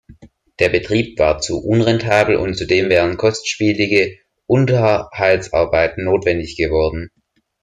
Der 0.57 0.69
Betrieb 0.69 1.19
war 1.19 1.37
zu 1.37 1.59
unrentabel 1.59 2.37
und 2.37 2.55
zudem 2.57 2.89
wären 2.89 3.17
kostspielige 3.17 4.17
Unterhaltsarbeiten 4.47 6.05
notwendig 6.05 6.57
geworden. 6.57 7.11